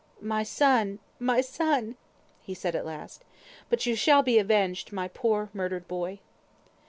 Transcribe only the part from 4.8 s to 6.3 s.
my poor murdered boy."